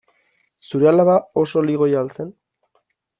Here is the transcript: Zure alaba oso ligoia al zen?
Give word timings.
Zure 0.69 0.87
alaba 0.91 1.17
oso 1.43 1.63
ligoia 1.67 2.01
al 2.03 2.13
zen? 2.17 2.33